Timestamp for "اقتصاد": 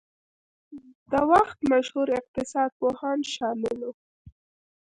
2.19-2.69